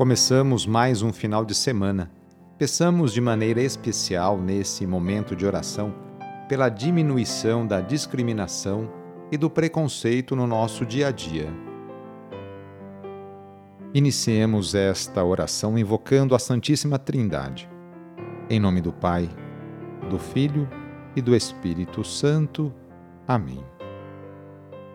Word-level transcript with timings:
Começamos 0.00 0.64
mais 0.64 1.02
um 1.02 1.12
final 1.12 1.44
de 1.44 1.54
semana. 1.54 2.10
Peçamos 2.56 3.12
de 3.12 3.20
maneira 3.20 3.60
especial 3.60 4.40
nesse 4.40 4.86
momento 4.86 5.36
de 5.36 5.44
oração 5.44 5.94
pela 6.48 6.70
diminuição 6.70 7.66
da 7.66 7.82
discriminação 7.82 8.90
e 9.30 9.36
do 9.36 9.50
preconceito 9.50 10.34
no 10.34 10.46
nosso 10.46 10.86
dia 10.86 11.08
a 11.08 11.10
dia. 11.10 11.52
Iniciemos 13.92 14.74
esta 14.74 15.22
oração 15.22 15.78
invocando 15.78 16.34
a 16.34 16.38
Santíssima 16.38 16.98
Trindade. 16.98 17.68
Em 18.48 18.58
nome 18.58 18.80
do 18.80 18.94
Pai, 18.94 19.28
do 20.08 20.18
Filho 20.18 20.66
e 21.14 21.20
do 21.20 21.36
Espírito 21.36 22.02
Santo. 22.04 22.72
Amém. 23.28 23.62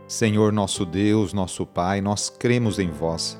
Senhor 0.07 0.51
nosso 0.51 0.83
Deus, 0.83 1.31
nosso 1.31 1.63
Pai, 1.63 2.01
nós 2.01 2.27
cremos 2.27 2.79
em 2.79 2.89
vós, 2.89 3.39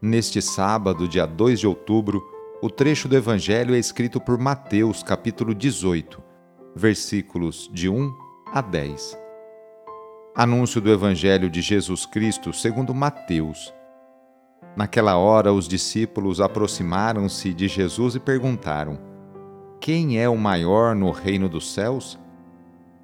Neste 0.00 0.40
sábado, 0.40 1.08
dia 1.08 1.26
2 1.26 1.58
de 1.58 1.66
outubro, 1.66 2.22
o 2.62 2.70
trecho 2.70 3.08
do 3.08 3.16
Evangelho 3.16 3.74
é 3.74 3.78
escrito 3.80 4.20
por 4.20 4.38
Mateus, 4.38 5.02
capítulo 5.02 5.52
18, 5.52 6.22
versículos 6.72 7.68
de 7.72 7.88
1 7.88 8.14
a 8.52 8.60
10. 8.60 9.18
Anúncio 10.36 10.80
do 10.80 10.88
Evangelho 10.88 11.50
de 11.50 11.60
Jesus 11.60 12.06
Cristo 12.06 12.52
segundo 12.52 12.94
Mateus 12.94 13.74
Naquela 14.76 15.16
hora, 15.16 15.52
os 15.52 15.66
discípulos 15.66 16.40
aproximaram-se 16.40 17.52
de 17.52 17.66
Jesus 17.66 18.14
e 18.14 18.20
perguntaram: 18.20 19.00
Quem 19.80 20.20
é 20.20 20.28
o 20.28 20.38
maior 20.38 20.94
no 20.94 21.10
reino 21.10 21.48
dos 21.48 21.74
céus? 21.74 22.16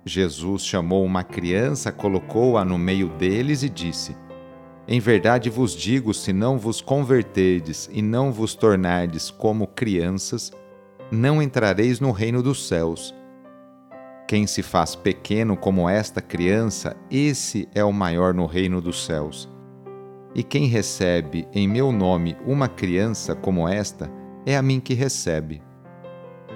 Jesus 0.05 0.65
chamou 0.65 1.05
uma 1.05 1.25
criança, 1.25 1.91
colocou-a 1.91 2.65
no 2.65 2.79
meio 2.79 3.09
deles 3.09 3.65
e 3.65 3.69
disse: 3.69 4.17
Em 4.87 5.01
verdade 5.01 5.49
vos 5.49 5.75
digo: 5.75 6.13
se 6.13 6.33
não 6.33 6.59
vos 6.59 6.81
converterdes 6.81 7.89
e 7.93 8.03
não 8.03 8.31
vos 8.31 8.55
tornardes 8.55 9.31
como 9.31 9.67
crianças, 9.67 10.53
não 11.11 11.41
entrareis 11.41 12.01
no 12.01 12.11
reino 12.11 12.43
dos 12.43 12.67
céus. 12.69 13.15
Quem 14.27 14.47
se 14.47 14.63
faz 14.63 14.95
pequeno 14.95 15.57
como 15.57 15.89
esta 15.89 16.21
criança, 16.21 16.97
esse 17.11 17.69
é 17.75 17.85
o 17.85 17.93
maior 17.93 18.33
no 18.33 18.47
reino 18.47 18.81
dos 18.81 19.05
céus. 19.05 19.49
E 20.35 20.43
quem 20.43 20.67
recebe 20.67 21.47
em 21.53 21.69
meu 21.69 21.93
nome 21.93 22.37
uma 22.45 22.67
criança 22.67 23.35
como 23.35 23.69
esta, 23.69 24.11
é 24.45 24.57
a 24.57 24.63
mim 24.63 24.81
que 24.81 24.95
recebe. 24.95 25.63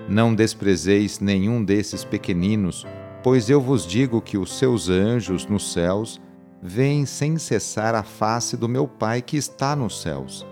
Não 0.09 0.35
desprezeis 0.35 1.21
nenhum 1.21 1.63
desses 1.63 2.05
pequeninos, 2.05 2.87
pois 3.23 3.49
eu 3.49 3.61
vos 3.61 3.87
digo 3.87 4.21
que 4.21 4.39
os 4.39 4.59
seus 4.59 4.89
anjos 4.89 5.47
nos 5.47 5.73
céus 5.73 6.21
veem 6.63 7.07
sem 7.07 7.39
cessar 7.39 7.95
a 7.95 8.03
face 8.03 8.57
do 8.57 8.69
meu 8.69 8.87
Pai 8.87 9.23
que 9.23 9.37
está 9.37 9.77
nos 9.77 10.03
céus. 10.03 10.47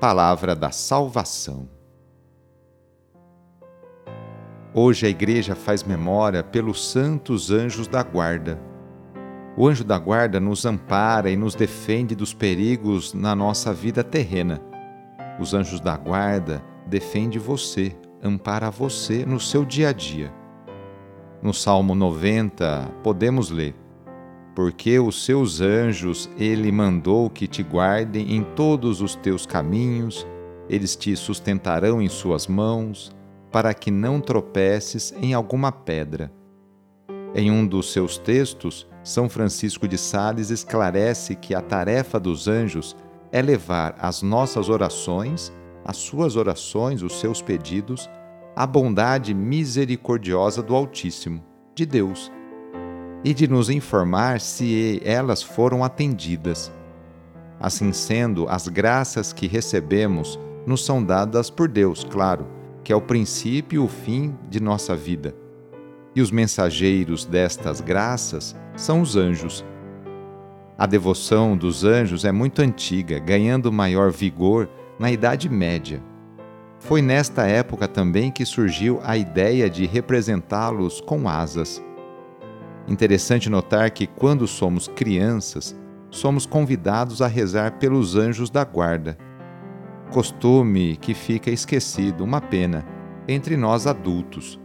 Palavra 0.00 0.54
da 0.54 0.70
Salvação. 0.70 1.68
Hoje 4.74 5.06
a 5.06 5.08
Igreja 5.08 5.54
faz 5.54 5.82
memória 5.82 6.42
pelos 6.42 6.90
santos 6.90 7.50
anjos 7.50 7.88
da 7.88 8.02
guarda 8.02 8.60
o 9.58 9.66
anjo 9.66 9.82
da 9.82 9.98
guarda 9.98 10.38
nos 10.38 10.66
ampara 10.66 11.30
e 11.30 11.36
nos 11.36 11.54
defende 11.54 12.14
dos 12.14 12.34
perigos 12.34 13.14
na 13.14 13.34
nossa 13.34 13.72
vida 13.72 14.04
terrena. 14.04 14.60
Os 15.40 15.54
anjos 15.54 15.80
da 15.80 15.96
guarda 15.96 16.62
defendem 16.86 17.38
você, 17.38 17.96
ampara 18.22 18.70
você 18.70 19.24
no 19.24 19.40
seu 19.40 19.64
dia 19.64 19.88
a 19.88 19.92
dia. 19.92 20.30
No 21.40 21.54
Salmo 21.54 21.94
90, 21.94 22.86
podemos 23.02 23.50
ler: 23.50 23.74
Porque 24.56 24.98
os 24.98 25.22
seus 25.22 25.60
anjos 25.60 26.30
ele 26.38 26.72
mandou 26.72 27.28
que 27.28 27.46
te 27.46 27.62
guardem 27.62 28.34
em 28.34 28.42
todos 28.42 29.02
os 29.02 29.14
teus 29.14 29.44
caminhos, 29.44 30.26
eles 30.66 30.96
te 30.96 31.14
sustentarão 31.14 32.00
em 32.00 32.08
suas 32.08 32.46
mãos, 32.46 33.14
para 33.52 33.74
que 33.74 33.90
não 33.90 34.18
tropeces 34.18 35.14
em 35.20 35.34
alguma 35.34 35.70
pedra. 35.70 36.32
Em 37.34 37.50
um 37.50 37.66
dos 37.66 37.92
seus 37.92 38.16
textos, 38.16 38.88
São 39.04 39.28
Francisco 39.28 39.86
de 39.86 39.98
Sales 39.98 40.48
esclarece 40.48 41.34
que 41.36 41.54
a 41.54 41.60
tarefa 41.60 42.18
dos 42.18 42.48
anjos 42.48 42.96
é 43.30 43.42
levar 43.42 43.94
as 43.98 44.22
nossas 44.22 44.70
orações, 44.70 45.52
as 45.84 45.98
suas 45.98 46.34
orações, 46.34 47.02
os 47.02 47.20
seus 47.20 47.42
pedidos, 47.42 48.08
à 48.56 48.66
bondade 48.66 49.34
misericordiosa 49.34 50.62
do 50.62 50.74
Altíssimo, 50.74 51.44
de 51.74 51.84
Deus, 51.84 52.32
e 53.24 53.34
de 53.34 53.48
nos 53.48 53.70
informar 53.70 54.40
se 54.40 55.00
elas 55.04 55.42
foram 55.42 55.82
atendidas. 55.82 56.72
Assim 57.58 57.92
sendo, 57.92 58.48
as 58.48 58.68
graças 58.68 59.32
que 59.32 59.46
recebemos 59.46 60.38
nos 60.66 60.84
são 60.84 61.02
dadas 61.02 61.50
por 61.50 61.68
Deus, 61.68 62.04
claro, 62.04 62.46
que 62.84 62.92
é 62.92 62.96
o 62.96 63.00
princípio 63.00 63.82
e 63.82 63.84
o 63.84 63.88
fim 63.88 64.36
de 64.48 64.60
nossa 64.60 64.94
vida 64.94 65.34
e 66.16 66.22
os 66.22 66.30
mensageiros 66.30 67.26
destas 67.26 67.82
graças 67.82 68.56
são 68.74 69.02
os 69.02 69.16
anjos. 69.16 69.62
A 70.78 70.86
devoção 70.86 71.54
dos 71.54 71.84
anjos 71.84 72.24
é 72.24 72.32
muito 72.32 72.62
antiga, 72.62 73.18
ganhando 73.18 73.70
maior 73.70 74.10
vigor 74.10 74.66
na 74.98 75.12
Idade 75.12 75.48
Média. 75.50 76.02
Foi 76.78 77.02
nesta 77.02 77.46
época 77.46 77.86
também 77.86 78.30
que 78.30 78.46
surgiu 78.46 78.98
a 79.04 79.16
ideia 79.16 79.68
de 79.68 79.84
representá-los 79.84 81.02
com 81.02 81.28
asas. 81.28 81.82
Interessante 82.88 83.50
notar 83.50 83.90
que, 83.90 84.06
quando 84.06 84.46
somos 84.46 84.86
crianças, 84.86 85.76
somos 86.10 86.46
convidados 86.46 87.20
a 87.20 87.26
rezar 87.26 87.78
pelos 87.78 88.14
anjos 88.14 88.48
da 88.48 88.64
guarda. 88.64 89.18
Costume 90.12 90.96
que 90.96 91.12
fica 91.12 91.50
esquecido, 91.50 92.22
uma 92.22 92.40
pena, 92.40 92.86
entre 93.26 93.56
nós 93.56 93.86
adultos. 93.86 94.60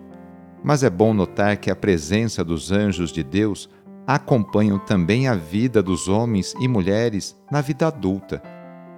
Mas 0.63 0.83
é 0.83 0.89
bom 0.89 1.13
notar 1.13 1.57
que 1.57 1.71
a 1.71 1.75
presença 1.75 2.43
dos 2.43 2.71
anjos 2.71 3.11
de 3.11 3.23
Deus 3.23 3.67
acompanham 4.05 4.77
também 4.77 5.27
a 5.27 5.33
vida 5.33 5.81
dos 5.81 6.07
homens 6.07 6.53
e 6.59 6.67
mulheres 6.67 7.35
na 7.51 7.59
vida 7.59 7.87
adulta. 7.87 8.41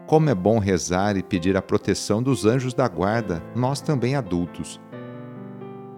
Como 0.05 0.29
é 0.29 0.35
bom 0.35 0.59
rezar 0.59 1.15
e 1.15 1.23
pedir 1.23 1.55
a 1.55 1.61
proteção 1.61 2.21
dos 2.21 2.45
anjos 2.45 2.73
da 2.73 2.87
guarda, 2.89 3.41
nós 3.55 3.79
também 3.79 4.15
adultos. 4.15 4.81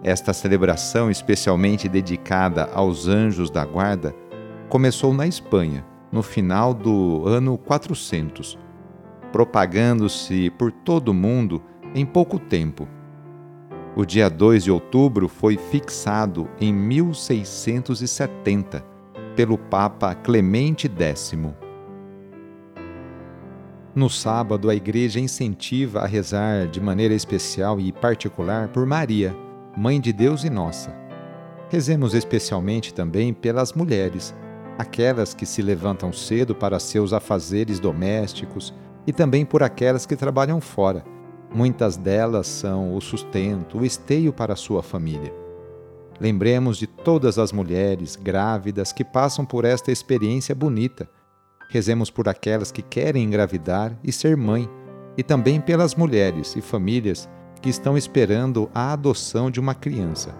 Esta 0.06 0.32
celebração, 0.32 1.10
especialmente 1.10 1.86
dedicada 1.86 2.70
aos 2.72 3.06
anjos 3.06 3.50
da 3.50 3.62
guarda, 3.62 4.14
começou 4.70 5.12
na 5.12 5.26
Espanha, 5.26 5.84
no 6.10 6.22
final 6.22 6.72
do 6.72 7.24
ano 7.26 7.58
400, 7.58 8.58
propagando-se 9.30 10.48
por 10.50 10.72
todo 10.72 11.08
o 11.08 11.14
mundo 11.14 11.62
em 11.94 12.06
pouco 12.06 12.38
tempo 12.38 12.88
o 13.96 14.04
dia 14.04 14.28
2 14.28 14.64
de 14.64 14.70
outubro 14.70 15.26
foi 15.26 15.56
fixado 15.56 16.46
em 16.60 16.70
1670 16.70 18.84
pelo 19.34 19.56
Papa 19.56 20.14
Clemente 20.14 20.86
X. 20.86 21.32
No 23.94 24.10
sábado, 24.10 24.68
a 24.68 24.74
Igreja 24.74 25.18
incentiva 25.18 26.00
a 26.00 26.06
rezar 26.06 26.66
de 26.66 26.78
maneira 26.78 27.14
especial 27.14 27.80
e 27.80 27.90
particular 27.90 28.68
por 28.68 28.84
Maria, 28.84 29.34
Mãe 29.76 30.00
de 30.00 30.12
Deus 30.12 30.44
e 30.44 30.50
nossa. 30.50 30.94
Rezemos 31.68 32.14
especialmente 32.14 32.94
também 32.94 33.34
pelas 33.34 33.72
mulheres, 33.72 34.34
aquelas 34.78 35.34
que 35.34 35.44
se 35.44 35.60
levantam 35.62 36.12
cedo 36.12 36.54
para 36.54 36.78
seus 36.78 37.12
afazeres 37.12 37.78
domésticos 37.78 38.72
e 39.06 39.12
também 39.12 39.44
por 39.44 39.62
aquelas 39.62 40.06
que 40.06 40.16
trabalham 40.16 40.60
fora 40.60 41.04
Muitas 41.54 41.96
delas 41.96 42.46
são 42.46 42.94
o 42.94 43.00
sustento, 43.00 43.78
o 43.78 43.84
esteio 43.84 44.32
para 44.32 44.52
a 44.52 44.56
sua 44.56 44.82
família. 44.82 45.32
Lembremos 46.20 46.76
de 46.76 46.86
todas 46.86 47.38
as 47.38 47.52
mulheres 47.52 48.16
grávidas 48.16 48.92
que 48.92 49.04
passam 49.04 49.44
por 49.44 49.64
esta 49.64 49.92
experiência 49.92 50.54
bonita. 50.54 51.08
Rezemos 51.70 52.10
por 52.10 52.28
aquelas 52.28 52.70
que 52.70 52.82
querem 52.82 53.24
engravidar 53.24 53.98
e 54.02 54.12
ser 54.12 54.36
mãe, 54.36 54.68
e 55.16 55.22
também 55.22 55.60
pelas 55.60 55.94
mulheres 55.94 56.54
e 56.56 56.60
famílias 56.60 57.28
que 57.66 57.70
estão 57.70 57.98
esperando 57.98 58.70
a 58.72 58.92
adoção 58.92 59.50
de 59.50 59.58
uma 59.58 59.74
criança. 59.74 60.32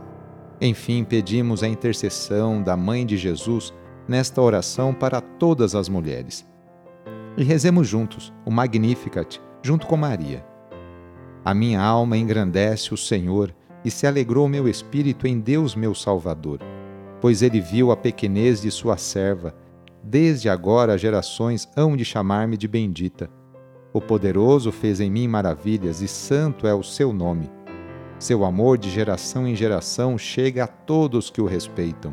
Enfim, 0.61 1.03
pedimos 1.03 1.61
a 1.61 1.67
intercessão 1.67 2.63
da 2.63 2.77
Mãe 2.77 3.05
de 3.05 3.17
Jesus 3.17 3.75
nesta 4.07 4.41
oração 4.41 4.95
para 4.95 5.21
todas 5.21 5.75
as 5.75 5.89
mulheres. 5.89 6.47
E 7.37 7.43
rezemos 7.43 7.89
juntos 7.89 8.33
o 8.45 8.51
Magnificat 8.53 9.41
junto 9.61 9.89
com 9.89 9.97
Maria. 9.97 10.47
A 11.45 11.53
minha 11.53 11.83
alma 11.83 12.17
engrandece 12.17 12.95
o 12.95 12.97
Senhor 12.97 13.53
e 13.85 13.91
se 13.91 14.07
alegrou 14.07 14.49
meu 14.49 14.69
espírito 14.69 15.27
em 15.27 15.41
Deus 15.41 15.75
meu 15.75 15.97
Salvador, 15.97 16.61
pois 17.21 17.43
ele 17.43 17.61
viu 17.61 17.91
a 17.91 17.97
pequenez 17.97 18.63
de 18.63 18.71
sua 18.71 18.97
serva. 18.97 19.53
Desde 20.01 20.49
agora 20.49 20.97
gerações 20.97 21.69
hão 21.77 21.97
de 21.97 22.05
chamar-me 22.05 22.57
de 22.57 22.69
bendita. 22.69 23.29
O 23.93 24.01
poderoso 24.01 24.71
fez 24.73 25.01
em 25.01 25.11
mim 25.11 25.27
maravilhas 25.29 26.03
e 26.03 26.09
santo 26.09 26.67
é 26.67 26.75
o 26.75 26.83
seu 26.83 27.13
nome. 27.13 27.51
Seu 28.19 28.45
amor 28.45 28.79
de 28.79 28.91
geração 28.91 29.47
em 29.47 29.55
geração 29.55 30.19
chega 30.19 30.65
a 30.65 30.67
todos 30.67 31.31
que 31.31 31.41
o 31.41 31.47
respeitam. 31.47 32.13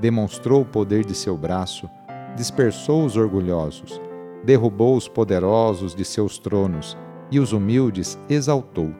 Demonstrou 0.00 0.62
o 0.62 0.66
poder 0.66 1.04
de 1.04 1.14
seu 1.14 1.36
braço, 1.36 1.88
dispersou 2.36 3.04
os 3.04 3.16
orgulhosos, 3.16 4.00
derrubou 4.44 4.96
os 4.96 5.08
poderosos 5.08 5.94
de 5.94 6.04
seus 6.04 6.38
tronos 6.38 6.96
e 7.30 7.38
os 7.38 7.52
humildes 7.52 8.18
exaltou. 8.28 8.90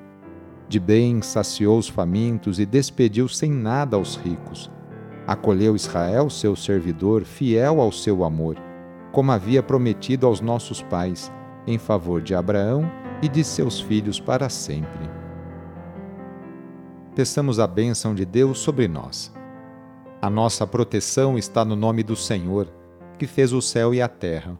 De 0.69 0.79
bem 0.79 1.21
saciou 1.21 1.79
os 1.79 1.89
famintos 1.89 2.61
e 2.61 2.67
despediu 2.67 3.29
sem 3.29 3.51
nada 3.51 3.97
aos 3.97 4.17
ricos. 4.17 4.71
Acolheu 5.27 5.75
Israel, 5.75 6.31
seu 6.31 6.55
servidor, 6.55 7.25
fiel 7.25 7.81
ao 7.81 7.91
seu 7.91 8.25
amor, 8.25 8.57
como 9.11 9.33
havia 9.33 9.63
prometido 9.63 10.27
aos 10.27 10.41
nossos 10.41 10.83
pais, 10.83 11.33
em 11.67 11.79
favor 11.79 12.21
de 12.21 12.35
Abraão 12.35 12.91
e 13.23 13.29
de 13.29 13.45
seus 13.45 13.81
filhos 13.81 14.19
para 14.19 14.49
sempre 14.49 15.21
peçamos 17.21 17.59
a 17.59 17.67
bênção 17.67 18.15
de 18.15 18.25
Deus 18.25 18.59
sobre 18.59 18.89
nós. 18.89 19.31
A 20.23 20.31
nossa 20.31 20.67
proteção 20.67 21.37
está 21.37 21.65
no 21.67 21.77
nome 21.77 22.03
do 22.03 22.17
Senhor, 22.17 22.67
que 23.19 23.27
fez 23.27 23.53
o 23.53 23.61
céu 23.61 23.93
e 23.93 24.01
a 24.01 24.09
terra. 24.09 24.59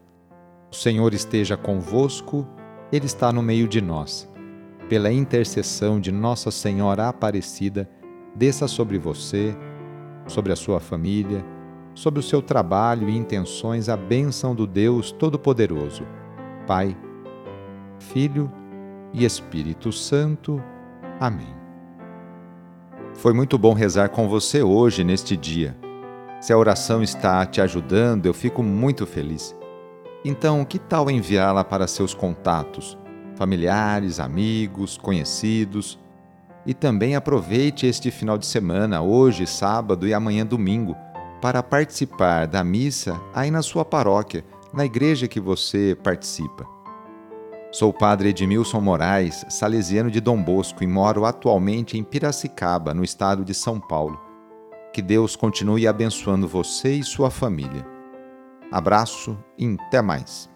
O 0.71 0.75
Senhor 0.75 1.15
esteja 1.15 1.57
convosco, 1.57 2.47
Ele 2.93 3.07
está 3.07 3.33
no 3.33 3.43
meio 3.43 3.67
de 3.67 3.81
nós. 3.81 4.29
Pela 4.91 5.11
intercessão 5.11 5.99
de 5.99 6.13
Nossa 6.13 6.51
Senhora 6.51 7.09
Aparecida, 7.09 7.89
desça 8.35 8.69
sobre 8.69 8.99
você, 8.99 9.57
sobre 10.27 10.53
a 10.53 10.57
sua 10.57 10.81
família, 10.81 11.43
sobre 11.95 12.21
o 12.21 12.23
seu 12.23 12.43
trabalho 12.43 13.09
e 13.09 13.17
intenções 13.17 13.89
a 13.89 13.97
bênção 13.97 14.55
do 14.55 14.67
Deus 14.67 15.13
Todo-Poderoso, 15.13 16.05
Pai, 16.67 16.97
Filho 17.99 18.51
e 19.13 19.25
Espírito 19.25 19.93
Santo. 19.93 20.63
Amém. 21.19 21.55
Foi 23.15 23.33
muito 23.33 23.59
bom 23.59 23.75
rezar 23.75 24.09
com 24.09 24.29
você 24.29 24.63
hoje, 24.63 25.05
neste 25.05 25.37
dia. 25.37 25.77
Se 26.41 26.53
a 26.53 26.59
oração 26.59 27.03
está 27.03 27.45
te 27.45 27.61
ajudando, 27.61 28.27
eu 28.27 28.33
fico 28.33 28.63
muito 28.63 29.07
feliz. 29.07 29.55
Então, 30.25 30.65
que 30.65 30.79
tal 30.79 31.11
enviá-la 31.11 31.65
para 31.65 31.87
seus 31.87 32.15
contatos, 32.15 32.97
familiares, 33.37 34.21
amigos, 34.21 34.97
conhecidos? 34.97 35.99
E 36.65 36.75
também 36.75 37.17
aproveite 37.17 37.87
este 37.87 38.11
final 38.11 38.39
de 38.39 38.47
semana, 38.47 39.03
hoje, 39.03 39.47
sábado 39.47 40.07
e 40.07 40.15
amanhã, 40.15 40.45
domingo, 40.47 40.95
para 41.41 41.63
participar 41.63 42.47
da 42.47 42.63
missa 42.63 43.19
aí 43.35 43.51
na 43.51 43.63
sua 43.63 43.85
paróquia, 43.85 44.45
na 44.73 44.85
igreja 44.85 45.29
que 45.29 45.41
você 45.41 45.97
participa. 46.03 46.67
Sou 47.73 47.91
o 47.91 47.95
padre 47.95 48.31
Edmilson 48.31 48.81
Moraes, 48.81 49.45
salesiano 49.49 50.11
de 50.11 50.21
Dom 50.21 50.43
Bosco 50.43 50.83
e 50.83 50.87
moro 50.89 51.25
atualmente 51.25 51.97
em 51.97 52.03
Piracicaba, 52.03 52.93
no 52.93 53.05
estado 53.05 53.45
de 53.45 53.55
São 53.55 53.79
Paulo. 53.79 54.21
Que 54.93 55.01
Deus 55.01 55.37
continue 55.37 55.87
abençoando 55.87 56.49
você 56.49 56.95
e 56.95 57.05
sua 57.05 57.31
família. 57.31 57.87
Abraço 58.73 59.39
e 59.57 59.77
até 59.87 60.03
mais. 60.03 60.50